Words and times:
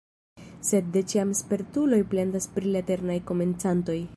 Sed 0.69 0.87
de 0.95 1.03
ĉiam 1.11 1.35
spertuloj 1.41 2.01
plendas 2.15 2.51
pri 2.57 2.73
la 2.77 2.85
eternaj 2.85 3.19
komencantoj. 3.33 4.01